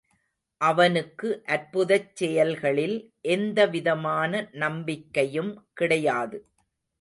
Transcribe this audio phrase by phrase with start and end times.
[0.61, 2.95] அவனுக்கு அற்புதச் செயல்களில்
[3.35, 4.31] எந்த விதமான
[4.55, 6.39] நம்பிக்கையும் கிடையாது.